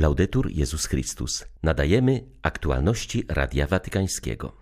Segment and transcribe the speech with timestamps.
[0.00, 1.44] Laudetur Jezus Chrystus.
[1.62, 4.52] Nadajemy aktualności Radia Watykańskiego.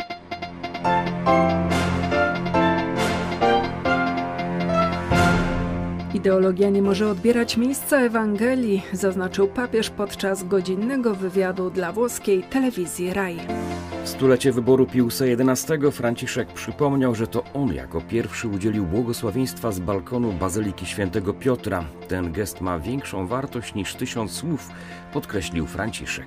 [6.14, 13.38] Ideologia nie może odbierać miejsca Ewangelii, zaznaczył papież podczas godzinnego wywiadu dla włoskiej telewizji RAI.
[14.08, 19.78] W stulecie wyboru Piusa XI Franciszek przypomniał, że to on jako pierwszy udzielił błogosławieństwa z
[19.78, 21.84] balkonu Bazyliki Świętego Piotra.
[22.08, 24.68] Ten gest ma większą wartość niż tysiąc słów,
[25.12, 26.26] podkreślił Franciszek.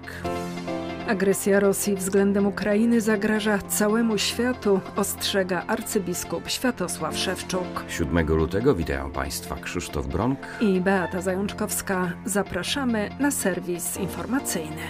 [1.08, 7.84] Agresja Rosji względem Ukrainy zagraża całemu światu, ostrzega arcybiskup Światosław Szewczuk.
[7.88, 12.12] 7 lutego witają Państwa Krzysztof Bronk i Beata Zajączkowska.
[12.26, 14.82] Zapraszamy na serwis informacyjny.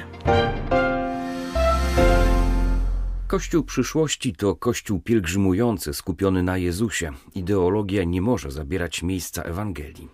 [3.31, 7.11] Kościół przyszłości to kościół pielgrzymujący, skupiony na Jezusie.
[7.35, 10.07] Ideologia nie może zabierać miejsca Ewangelii.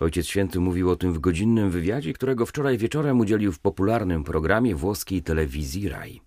[0.00, 4.74] Ojciec Święty mówił o tym w godzinnym wywiadzie, którego wczoraj wieczorem udzielił w popularnym programie
[4.74, 6.20] włoskiej telewizji RAI.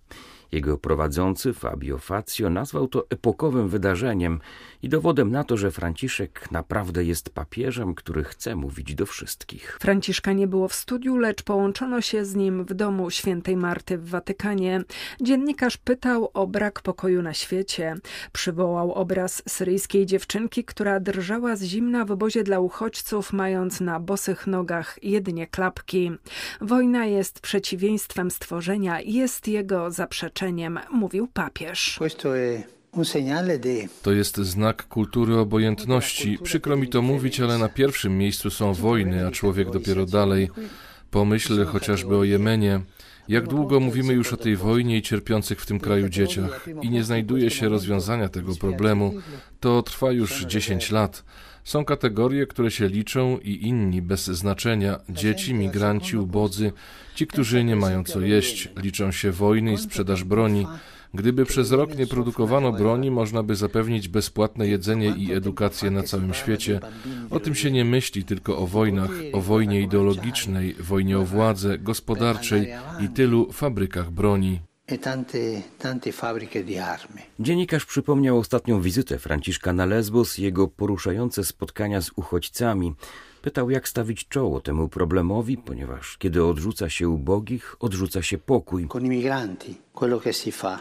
[0.51, 4.39] Jego prowadzący Fabio Fazio nazwał to epokowym wydarzeniem
[4.81, 9.77] i dowodem na to, że Franciszek naprawdę jest papieżem, który chce mówić do wszystkich.
[9.81, 14.09] Franciszka nie było w studiu, lecz połączono się z nim w domu świętej Marty w
[14.09, 14.83] Watykanie.
[15.21, 17.95] Dziennikarz pytał o brak pokoju na świecie.
[18.31, 24.47] Przywołał obraz syryjskiej dziewczynki, która drżała z zimna w obozie dla uchodźców, mając na bosych
[24.47, 26.11] nogach jedynie klapki.
[26.61, 30.40] Wojna jest przeciwieństwem stworzenia, jest jego zaprzeczeniem,
[30.91, 31.97] mówił papież.
[34.01, 36.37] To jest znak kultury obojętności.
[36.43, 40.49] Przykro mi to mówić, ale na pierwszym miejscu są wojny, a człowiek dopiero dalej.
[41.11, 42.81] Pomyśl chociażby o Jemenie.
[43.27, 47.03] Jak długo mówimy już o tej wojnie i cierpiących w tym kraju dzieciach i nie
[47.03, 49.13] znajduje się rozwiązania tego problemu,
[49.59, 51.23] to trwa już 10 lat.
[51.63, 54.99] Są kategorie, które się liczą i inni bez znaczenia.
[55.09, 56.71] Dzieci, migranci, ubodzy,
[57.15, 58.69] ci, którzy nie mają co jeść.
[58.77, 60.67] Liczą się wojny i sprzedaż broni.
[61.13, 66.33] Gdyby przez rok nie produkowano broni, można by zapewnić bezpłatne jedzenie i edukację na całym
[66.33, 66.79] świecie.
[67.29, 72.67] O tym się nie myśli tylko o wojnach, o wojnie ideologicznej, wojnie o władzę, gospodarczej
[72.99, 74.70] i tylu fabrykach broni.
[77.39, 82.93] Dziennikarz przypomniał ostatnią wizytę Franciszka na Lesbos i jego poruszające spotkania z uchodźcami.
[83.41, 88.87] Pytał, jak stawić czoło temu problemowi, ponieważ kiedy odrzuca się ubogich, odrzuca się pokój.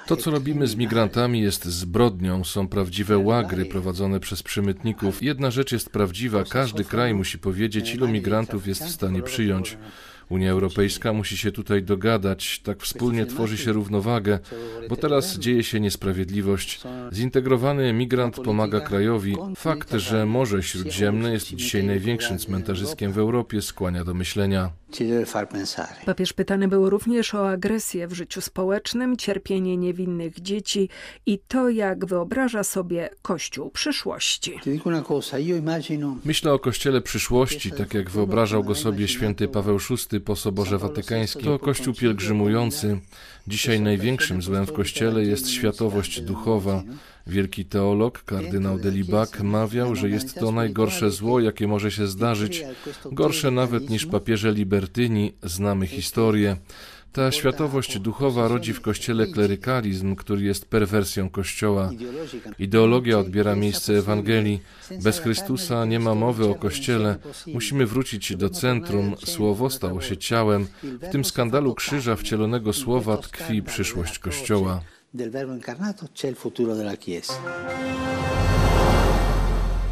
[0.07, 2.45] To, co robimy z migrantami, jest zbrodnią.
[2.45, 5.23] Są prawdziwe łagry prowadzone przez przemytników.
[5.23, 9.79] Jedna rzecz jest prawdziwa: każdy kraj musi powiedzieć, ilu migrantów jest w stanie przyjąć.
[10.31, 14.39] Unia Europejska musi się tutaj dogadać, tak wspólnie tworzy się równowagę,
[14.89, 16.81] bo teraz dzieje się niesprawiedliwość.
[17.13, 19.37] Zintegrowany migrant pomaga krajowi.
[19.57, 24.71] Fakt, że Morze Śródziemne jest dzisiaj największym cmentarzyskiem w Europie, skłania do myślenia.
[26.07, 30.89] Papież pytany był również o agresję w życiu społecznym, cierpienie niewinnych dzieci
[31.27, 34.59] i to, jak wyobraża sobie Kościół przyszłości.
[36.25, 41.45] Myślę o Kościele przyszłości, tak jak wyobrażał go sobie święty Paweł VI po Soborze Watykańskim.
[41.45, 43.01] To Kościół pielgrzymujący.
[43.49, 46.83] Dzisiaj największym złem w Kościele jest światowość duchowa.
[47.27, 52.65] Wielki teolog, kardynał Delibac, mawiał, że jest to najgorsze zło, jakie może się zdarzyć,
[53.13, 56.57] gorsze nawet niż papieże Libertyni, znamy historię.
[57.13, 61.91] Ta światowość duchowa rodzi w Kościele klerykalizm, który jest perwersją Kościoła.
[62.59, 64.61] Ideologia odbiera miejsce Ewangelii.
[65.03, 67.17] Bez Chrystusa nie ma mowy o Kościele.
[67.47, 69.15] Musimy wrócić do centrum.
[69.25, 70.67] Słowo stało się ciałem.
[70.83, 74.81] W tym skandalu krzyża wcielonego słowa tkwi przyszłość Kościoła.
[75.13, 78.60] Del verbo incarnato c'è il futuro della Chiesa.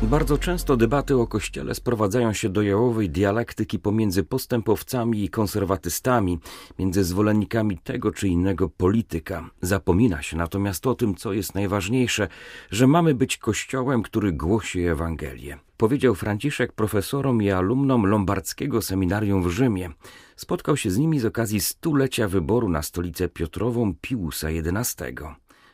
[0.03, 6.39] Bardzo często debaty o Kościele sprowadzają się do jałowej dialektyki pomiędzy postępowcami i konserwatystami,
[6.79, 9.51] między zwolennikami tego czy innego polityka.
[9.63, 12.29] Zapomina się natomiast o tym, co jest najważniejsze,
[12.71, 15.59] że mamy być Kościołem, który głosi Ewangelię.
[15.77, 19.91] Powiedział Franciszek profesorom i alumnom Lombardzkiego Seminarium w Rzymie.
[20.37, 25.05] Spotkał się z nimi z okazji stulecia wyboru na stolicę Piotrową Piusa XI.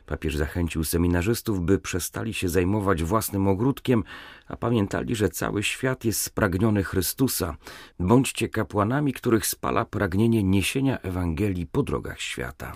[0.07, 4.05] Papież zachęcił seminarzystów, by przestali się zajmować własnym ogródkiem,
[4.49, 7.57] a pamiętali, że cały świat jest spragniony Chrystusa.
[8.01, 12.73] Bądźcie kapłanami, których spala pragnienie niesienia Ewangelii po drogach świata.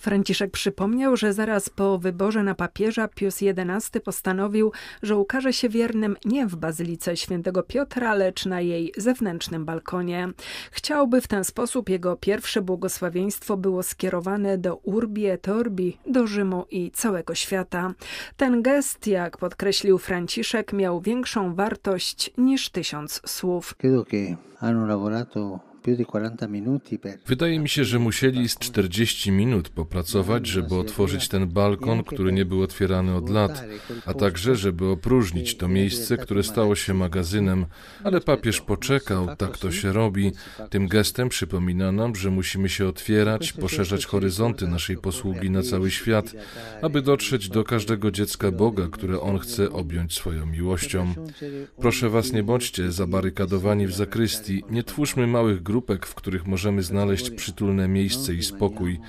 [0.00, 6.16] Franciszek przypomniał, że zaraz po wyborze na papieża Pius XI postanowił, że ukaże się wiernym
[6.24, 10.28] nie w bazylice świętego Piotra, lecz na jej zewnętrznym balkonie.
[10.70, 16.66] Chciałby w ten sposób jego pierwsze błogosławieństwo było skierowane do Urbi et Orbi, do Rzymu
[16.76, 17.94] i całego świata.
[18.36, 23.74] Ten gest, jak podkreślił Franciszek, miał większą wartość niż tysiąc słów.
[27.26, 32.44] Wydaje mi się, że musieli z 40 minut popracować, żeby otworzyć ten balkon, który nie
[32.44, 33.64] był otwierany od lat,
[34.06, 37.66] a także, żeby opróżnić to miejsce, które stało się magazynem.
[38.04, 40.32] Ale papież poczekał, tak to się robi.
[40.70, 46.32] Tym gestem przypomina nam, że musimy się otwierać, poszerzać horyzonty naszej posługi na cały świat,
[46.82, 51.14] aby dotrzeć do każdego dziecka Boga, które On chce objąć swoją miłością.
[51.80, 57.30] Proszę Was, nie bądźcie zabarykadowani w zakrystii, nie twórzmy małych grupek, w których możemy znaleźć
[57.30, 59.00] przytulne miejsce i spokój.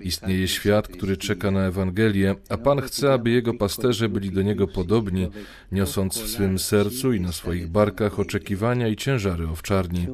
[0.00, 4.66] Istnieje świat, który czeka na Ewangelię, a Pan chce, aby Jego pasterze byli do Niego
[4.68, 5.28] podobni,
[5.72, 10.06] niosąc w swym sercu i na swoich barkach oczekiwania i ciężary owczarni.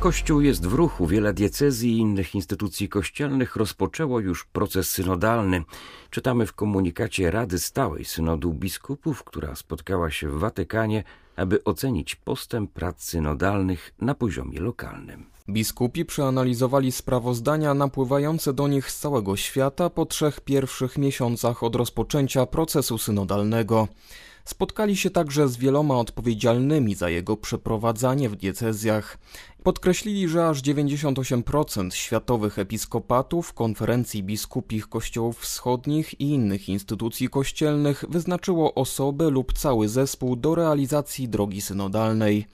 [0.00, 1.06] Kościół jest w ruchu.
[1.06, 5.64] Wiele diecezji i innych instytucji kościelnych rozpoczęło już proces synodalny.
[6.10, 11.04] Czytamy w komunikacie Rady Stałej Synodu Biskupów, która spotkała się w Watykanie,
[11.36, 15.37] aby ocenić postęp prac synodalnych na poziomie lokalnym.
[15.50, 22.46] Biskupi przeanalizowali sprawozdania napływające do nich z całego świata po trzech pierwszych miesiącach od rozpoczęcia
[22.46, 23.88] procesu synodalnego.
[24.48, 29.18] Spotkali się także z wieloma odpowiedzialnymi za jego przeprowadzanie w diecezjach.
[29.62, 38.74] Podkreślili, że aż 98% światowych episkopatów, konferencji biskupich kościołów wschodnich i innych instytucji kościelnych wyznaczyło
[38.74, 42.46] osobę lub cały zespół do realizacji drogi synodalnej.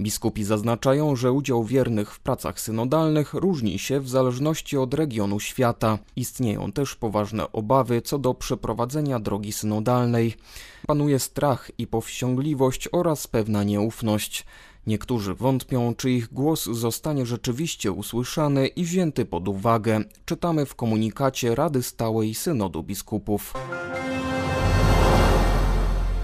[0.00, 5.98] Biskupi zaznaczają, że udział wiernych w pracach synodalnych różni się w zależności od regionu świata.
[6.16, 10.34] Istnieją też poważne obawy co do przeprowadzenia drogi synodalnej.
[10.86, 14.46] Panuje strach i powściągliwość oraz pewna nieufność.
[14.86, 20.00] Niektórzy wątpią, czy ich głos zostanie rzeczywiście usłyszany i wzięty pod uwagę.
[20.24, 23.54] Czytamy w komunikacie Rady Stałej Synodu Biskupów.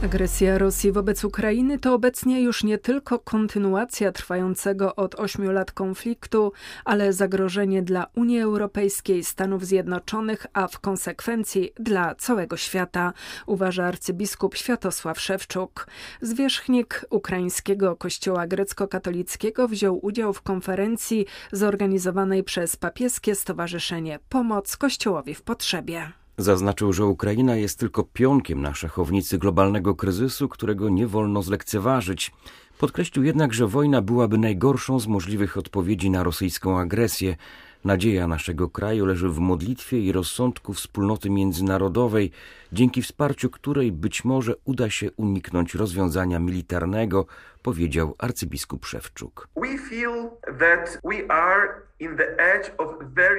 [0.02, 6.52] Agresja Rosji wobec Ukrainy to obecnie już nie tylko kontynuacja trwającego od ośmiu lat konfliktu,
[6.84, 13.12] ale zagrożenie dla Unii Europejskiej, Stanów Zjednoczonych, a w konsekwencji dla całego świata,
[13.46, 15.86] uważa arcybiskup Światosław Szewczuk.
[16.20, 25.42] Zwierzchnik ukraińskiego kościoła grecko-katolickiego wziął udział w konferencji zorganizowanej przez papieskie stowarzyszenie Pomoc Kościołowi w
[25.42, 26.21] Potrzebie.
[26.42, 32.32] Zaznaczył, że Ukraina jest tylko pionkiem na szachownicy globalnego kryzysu, którego nie wolno zlekceważyć.
[32.78, 37.36] Podkreślił jednak, że wojna byłaby najgorszą z możliwych odpowiedzi na rosyjską agresję.
[37.84, 42.30] Nadzieja naszego kraju leży w modlitwie i rozsądku wspólnoty międzynarodowej,
[42.72, 47.26] dzięki wsparciu której być może uda się uniknąć rozwiązania militarnego,
[47.62, 49.48] powiedział arcybiskup Szewczuk.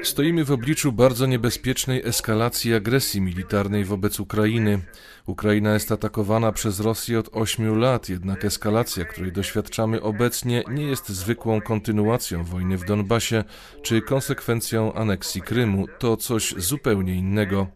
[0.04, 4.80] Stoimy w obliczu bardzo niebezpiecznej eskalacji agresji militarnej wobec Ukrainy.
[5.26, 11.10] Ukraina jest atakowana przez Rosję od ośmiu lat, jednak eskalacja, której doświadczamy obecnie, nie jest
[11.10, 13.44] zwykłą kontynuacją wojny w Donbasie
[13.82, 15.86] czy konsekwencją aneksji Krymu.
[16.00, 17.68] To coś zupełnie innego.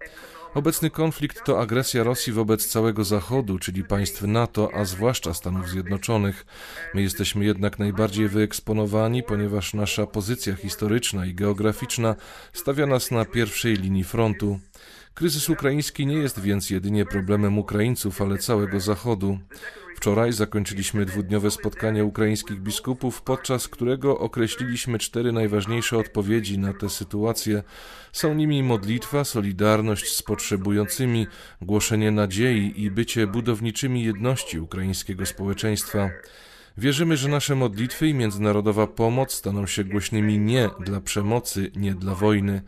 [0.53, 6.45] Obecny konflikt to agresja Rosji wobec całego Zachodu, czyli państw NATO, a zwłaszcza Stanów Zjednoczonych.
[6.93, 12.15] My jesteśmy jednak najbardziej wyeksponowani, ponieważ nasza pozycja historyczna i geograficzna
[12.53, 14.59] stawia nas na pierwszej linii frontu.
[15.17, 19.39] Kryzys ukraiński nie jest więc jedynie problemem Ukraińców, ale całego Zachodu.
[19.95, 27.63] Wczoraj zakończyliśmy dwudniowe spotkanie ukraińskich biskupów, podczas którego określiliśmy cztery najważniejsze odpowiedzi na tę sytuację.
[28.11, 31.27] Są nimi modlitwa, solidarność z potrzebującymi,
[31.61, 36.09] głoszenie nadziei i bycie budowniczymi jedności ukraińskiego społeczeństwa.
[36.77, 42.15] Wierzymy, że nasze modlitwy i międzynarodowa pomoc staną się głośnymi nie dla przemocy, nie dla
[42.15, 42.61] wojny.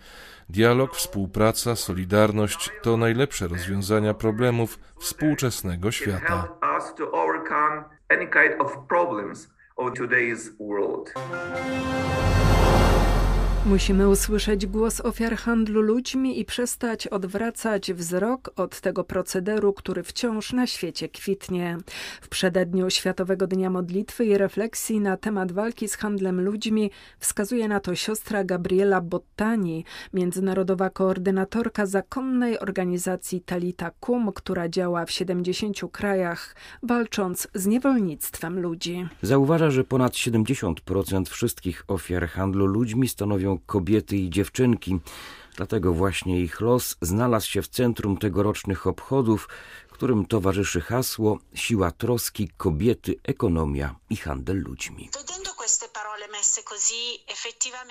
[0.50, 6.48] Dialog, współpraca, solidarność to najlepsze rozwiązania problemów współczesnego świata.
[13.66, 20.54] Musimy usłyszeć głos ofiar handlu ludźmi i przestać odwracać wzrok od tego procederu, który wciąż
[20.54, 21.78] na świecie kwitnie.
[22.22, 27.80] W przededniu Światowego Dnia Modlitwy i Refleksji na temat walki z handlem ludźmi wskazuje na
[27.80, 36.56] to siostra Gabriela Bottani, międzynarodowa koordynatorka zakonnej organizacji Talita Kum, która działa w 70 krajach,
[36.84, 39.08] walcząc z niewolnictwem ludzi.
[39.22, 45.00] Zauważa, że ponad 70% wszystkich ofiar handlu ludźmi stanowią kobiety i dziewczynki.
[45.56, 49.50] Dlatego właśnie ich los znalazł się w centrum tegorocznych obchodów,
[49.90, 55.10] którym towarzyszy hasło Siła troski, kobiety, ekonomia i handel ludźmi.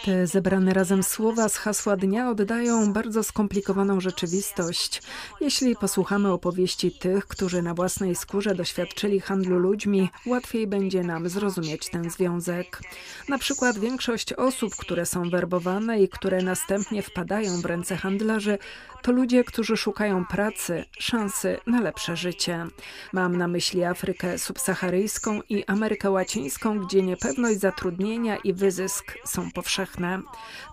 [0.05, 5.03] Te zebrane razem słowa z hasła dnia oddają bardzo skomplikowaną rzeczywistość.
[5.41, 11.91] Jeśli posłuchamy opowieści tych, którzy na własnej skórze doświadczyli handlu ludźmi, łatwiej będzie nam zrozumieć
[11.91, 12.81] ten związek.
[13.29, 18.59] Na przykład większość osób, które są werbowane i które następnie wpadają w ręce handlarzy,
[19.03, 22.67] to ludzie, którzy szukają pracy, szansy na lepsze życie.
[23.13, 30.23] Mam na myśli Afrykę subsaharyjską i Amerykę Łacińską, gdzie niepewność zatrudnienia i wyzysk są powszechne.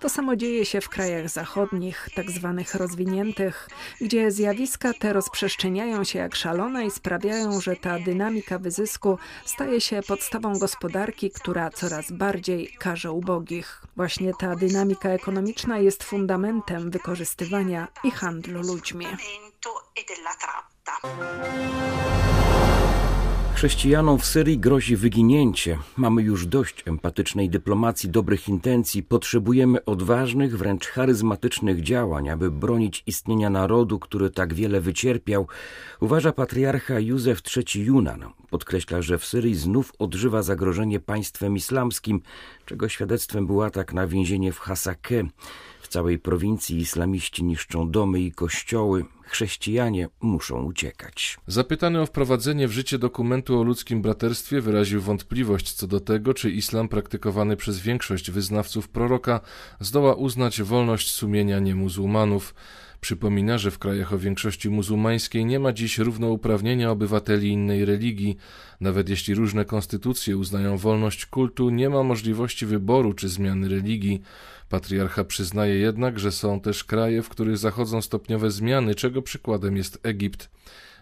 [0.02, 3.70] To samo dzieje się w krajach zachodnich, tak zwanych rozwiniętych,
[4.02, 10.02] gdzie zjawiska te rozprzestrzeniają się jak szalone i sprawiają, że ta dynamika wyzysku staje się
[10.08, 13.82] podstawą gospodarki, która coraz bardziej karze ubogich.
[13.96, 19.06] Właśnie ta dynamika ekonomiczna jest fundamentem wykorzystywania i handlu ludźmi.
[23.56, 25.78] Chrześcijanom w Syrii grozi wyginięcie.
[25.98, 29.04] Mamy już dość empatycznej dyplomacji, dobrych intencji.
[29.04, 35.48] Potrzebujemy odważnych, wręcz charyzmatycznych działań, aby bronić istnienia narodu, który tak wiele wycierpiał,
[36.00, 38.26] uważa patriarcha Józef III Junan.
[38.50, 42.22] Podkreśla, że w Syrii znów odżywa zagrożenie państwem islamskim,
[42.66, 45.24] czego świadectwem był atak na więzienie w Hasake.
[45.86, 49.06] W całej prowincji islamiści niszczą domy i kościoły.
[49.24, 51.38] Chrześcijanie muszą uciekać.
[51.48, 56.52] Zapytany o wprowadzenie w życie dokumentu o ludzkim braterstwie wyraził wątpliwość co do tego, czy
[56.52, 59.42] islam praktykowany przez większość wyznawców proroka
[59.80, 62.56] zdoła uznać wolność sumienia niemuzułmanów.
[63.06, 68.38] Przypomina, że w krajach o większości muzułmańskiej nie ma dziś równouprawnienia obywateli innej religii.
[68.82, 74.22] Nawet jeśli różne konstytucje uznają wolność kultu, nie ma możliwości wyboru czy zmiany religii.
[74.70, 80.00] Patriarcha przyznaje jednak, że są też kraje, w których zachodzą stopniowe zmiany, czego przykładem jest
[80.04, 80.50] Egipt.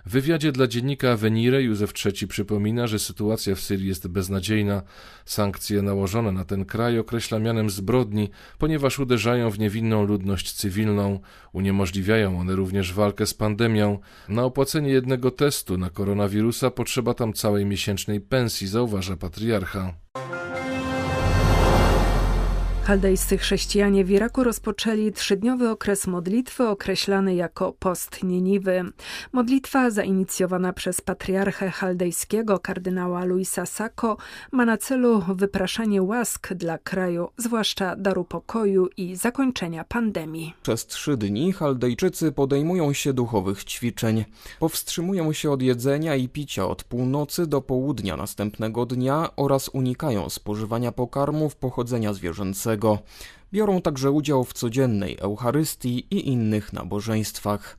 [0.06, 4.82] W wywiadzie dla dziennika Venire Józef III przypomina, że sytuacja w Syrii jest beznadziejna.
[5.26, 11.20] Sankcje nałożone na ten kraj określa mianem zbrodni, ponieważ uderzają w niewinną ludność cywilną.
[11.54, 14.00] Uniemożliwiają one również walkę z pandemią.
[14.30, 19.94] Na opłacenie jednego testu na koronawirusa potrzeba tam całej miesięcznej pensji, zauważa patriarcha.
[22.84, 28.84] Chaldejscy chrześcijanie w Iraku rozpoczęli trzydniowy okres modlitwy określany jako post Niniwy.
[29.32, 34.18] Modlitwa zainicjowana przez patriarchę chaldejskiego kardynała Luisa Sacco
[34.52, 40.54] ma na celu wypraszanie łask dla kraju, zwłaszcza daru pokoju i zakończenia pandemii.
[40.64, 44.26] Przez trzy dni Chaldejczycy podejmują się duchowych ćwiczeń.
[44.60, 50.92] Powstrzymują się od jedzenia i picia od północy do południa następnego dnia oraz unikają spożywania
[50.92, 52.73] pokarmów pochodzenia zwierzęcego.
[53.54, 57.78] Biorą także udział w codziennej Eucharystii i innych nabożeństwach.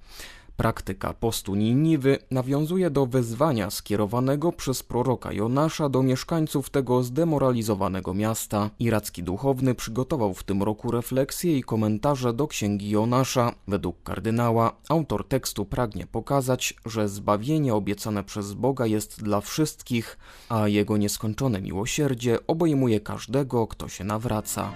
[0.57, 8.71] Praktyka postu Niniwy nawiązuje do wezwania skierowanego przez proroka Jonasza do mieszkańców tego zdemoralizowanego miasta.
[8.79, 13.55] Iracki duchowny przygotował w tym roku refleksje i komentarze do księgi Jonasza.
[13.69, 20.19] Według kardynała autor tekstu pragnie pokazać, że zbawienie obiecane przez Boga jest dla wszystkich,
[20.49, 24.73] a jego nieskończone miłosierdzie obejmuje każdego, kto się nawraca.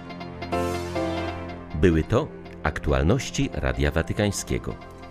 [1.81, 2.27] Były to
[2.63, 4.98] aktualności Radia Watykańskiego.